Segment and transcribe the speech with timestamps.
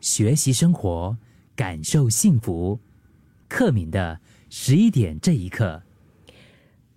[0.00, 1.16] 学习生活，
[1.54, 2.78] 感受幸福。
[3.48, 4.18] 克敏的
[4.50, 5.82] 十一点这一刻，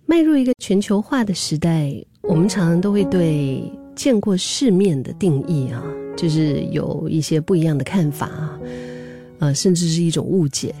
[0.04, 3.62] 迈入一个全球化的时代，我们常常都会对
[3.94, 5.82] 见过世面的定义啊，
[6.16, 8.60] 就是有一些不一样的看法啊，
[9.38, 10.74] 呃，甚至是一种误解。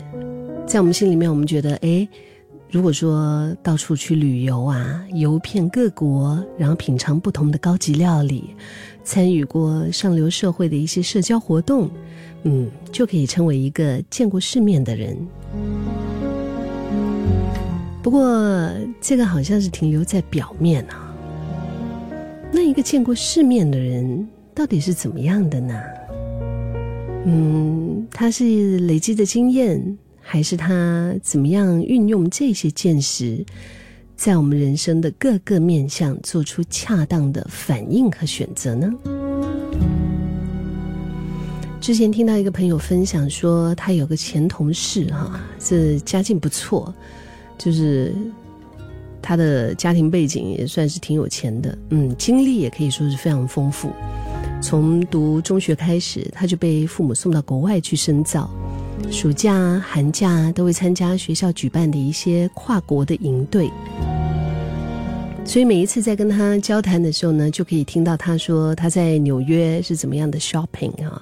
[0.66, 2.06] 在我们心里面，我们觉得，哎，
[2.72, 8.54] 如果说到处去旅游啊，游遍各国，然后品尝不同的高级料理，
[9.02, 11.90] 参与过上流社会的一些社交活动。
[12.44, 15.16] 嗯，就可以称为一个见过世面的人。
[18.02, 21.12] 不过，这个好像是停留在表面啊。
[22.52, 25.74] 那一个见过世面的人到底是怎么样的呢？
[27.26, 29.98] 嗯，他是累积的经验，
[30.32, 33.44] 还是他怎么样运用这些见识，
[34.14, 38.88] 在我们人生的各个面向做出恰当的反应和选择呢？
[41.80, 46.94] 之前听到一个朋友分享说，他有个前同事哈，是家境不错，
[47.58, 48.14] 就是
[49.20, 53.90] 他的家庭背景也算是挺有钱的，嗯，经历也可以说是非常丰富。
[54.62, 58.48] 从读中学开始，他就被父母送到国外去深造，
[59.10, 63.68] 暑假、寒假都会参加学校举办的一些跨国的营队。
[65.44, 71.20] 所以每一次在跟他交谈的时候呢，就可以听到他说他在纽约是怎么样的 shopping 啊，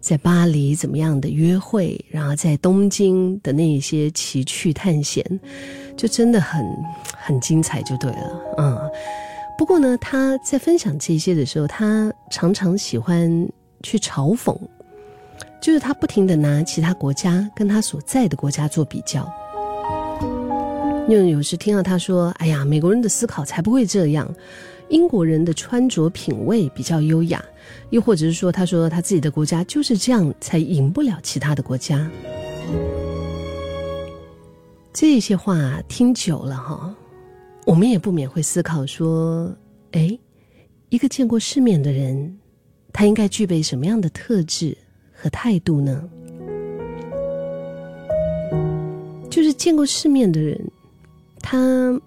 [0.00, 5.22] 在巴黎怎么样的约会，然后在东京的那一些奇趣探险，
[5.94, 6.64] 就真的很
[7.18, 8.78] 很精彩，就对了，嗯。
[9.58, 13.46] 不过呢，他在分享这些的时候，他常常喜欢
[13.82, 14.54] 去嘲讽，
[15.66, 19.28] 就是他不停的拿其他国家跟他所在的国家做比较。
[21.08, 24.32] 因为有时听到他说：“哎呀，美国人的思考才不会这样，
[24.90, 27.44] 英国人的穿着品味比较优雅。”
[27.90, 32.08] 又或者是说，他说他自己的国家就是这样，才赢不了其他的国家。
[34.92, 36.94] 这些话听久了哈，
[37.64, 39.52] 我们也不免会思考说
[39.90, 40.16] ：“哎，
[40.90, 42.38] 一个见过世面的人，
[42.92, 44.78] 他应该具备什么样的特质
[45.26, 46.08] 和态度呢？”
[49.28, 50.58] 就是见过世面的人。
[51.48, 52.00] 他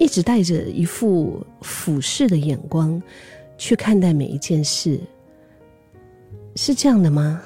[0.00, 3.00] 一直带着一副俯视的眼光
[3.56, 4.98] 去看待每一件事，
[6.56, 7.40] 是这样的吗？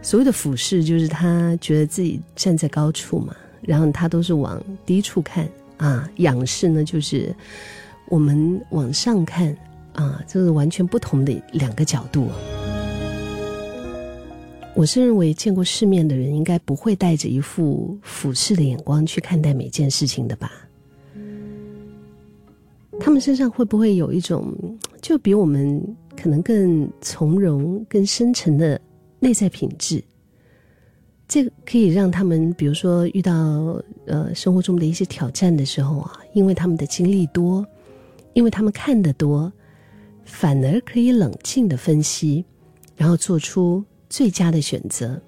[0.00, 6.08] 所谓的俯视，就是他觉得自己站在高处嘛，然后他都是往低处看啊。
[6.18, 7.34] 仰视呢，就是
[8.08, 9.56] 我们往上看
[9.94, 12.28] 啊，这是完全不同的两个角度。
[14.78, 20.52] 我是认为，见过世面的人应该不会带着一副俯视的眼光去看待每件事情的吧？
[23.00, 24.54] 他们身上会不会有一种，
[25.02, 25.84] 就比我们
[26.16, 28.80] 可能更从容、更深沉的
[29.18, 30.00] 内在品质？
[31.26, 33.34] 这个可以让他们，比如说遇到
[34.06, 37.66] 呃生活中的一些挑战的时候啊，因为他们的经历多，
[38.32, 39.52] 因为他们看得多，
[40.24, 42.44] 反而可以冷静的分析，
[42.94, 43.84] 然后做出。
[44.08, 45.20] 最佳的选择，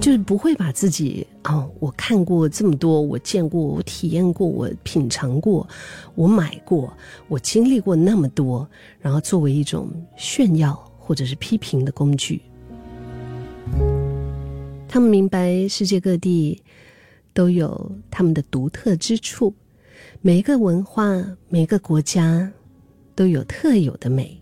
[0.00, 5.66] 就是不会把自己哦，我看过这么多，我见过，我体验过，我品尝过，
[6.14, 6.92] 我买过，
[7.28, 8.68] 我经历过那么多，
[9.00, 12.42] 然后作为一种炫耀或者是批评的工具。
[14.88, 16.62] 他们明白世界各地
[17.34, 19.54] 都有他们的独特之处，
[20.20, 22.50] 每一个文化，每个国家
[23.14, 24.37] 都有特有的美。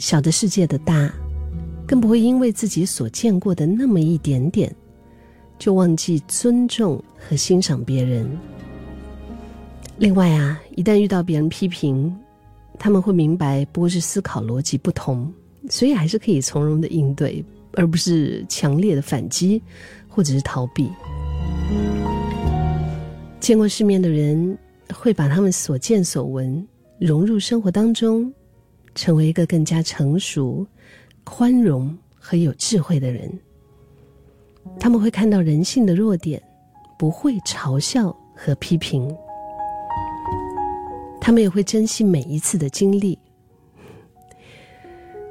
[0.00, 1.12] 小的世界的大，
[1.86, 4.74] 更不会因为自己所见过的那么一点点，
[5.58, 8.26] 就忘记尊重和欣赏别人。
[9.98, 12.16] 另外啊，一旦遇到别人批评，
[12.78, 15.30] 他们会明白，不过是思考逻辑不同，
[15.68, 17.44] 所以还是可以从容的应对，
[17.74, 19.62] 而不是强烈的反击
[20.08, 20.88] 或者是逃避。
[23.38, 24.56] 见过世面的人，
[24.94, 26.66] 会把他们所见所闻
[26.98, 28.32] 融入生活当中。
[28.94, 30.66] 成为一个更加成熟、
[31.24, 33.32] 宽容和有智慧的人，
[34.78, 36.42] 他们会看到人性的弱点，
[36.98, 39.14] 不会嘲笑和批评，
[41.20, 43.18] 他们也会珍惜每一次的经历。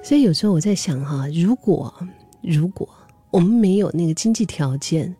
[0.01, 1.93] 所以有时候我在想哈，如果
[2.41, 2.87] 如果
[3.31, 5.13] 我们没有那个经济条件，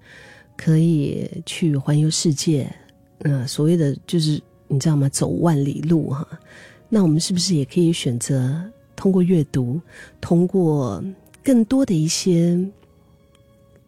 [0.56, 2.68] 可以去环游世界，
[3.20, 5.08] 呃，所谓的就是你知道吗？
[5.10, 6.28] 走万里路哈。
[6.90, 8.60] 那我们是不是也可以选择
[8.96, 9.80] 通过阅读，
[10.20, 11.04] 通过
[11.44, 12.60] 更多的一些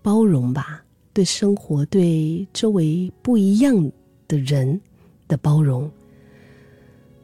[0.03, 3.92] 包容吧，对生活、对周围不一样
[4.27, 4.80] 的人
[5.27, 5.89] 的包容？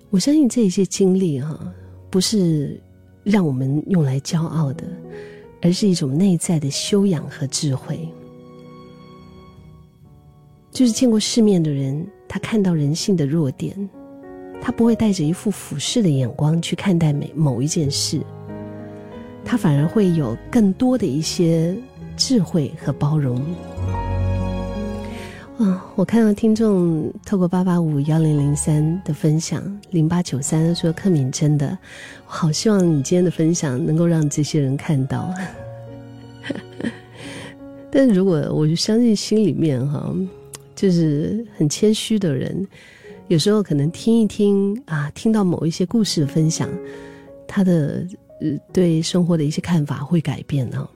[0.10, 1.74] 我相信这一些经历哈，
[2.10, 2.82] 不是
[3.24, 4.86] 让我们用来骄傲的，
[5.62, 8.08] 而是一种内在的修养和智慧。
[10.72, 13.78] 就是见过世面的人，他看到人性的弱点，
[14.62, 18.22] 他不会带着一副俯视的眼光去看待每某一件事，
[19.46, 21.76] 他反而会有更多的一些
[22.16, 23.42] 智慧和包容。
[25.58, 31.76] 啊，我看到听众透过八八五幺零零三的分享，零八九三说：“克敏真的，
[32.28, 35.34] 我好希望你今天的分享能够让这些人看到。
[37.90, 40.14] ”但如果我就相信心里面哈，
[40.76, 42.68] 就是很谦虚的人，
[43.28, 46.70] 有时候可能听一听啊，听到某一些故事的分享，
[47.48, 48.06] 他的
[48.42, 50.88] 呃对生活的一些看法会改变啊。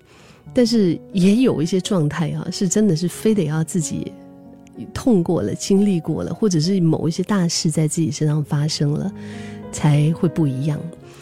[0.53, 4.11] 但是也有一些状态啊，是真的是非得要自己。
[4.93, 9.11] 痛过了，经历过了，或者是某一些大事在自己身上发生了，
[9.71, 10.79] 才会不一样。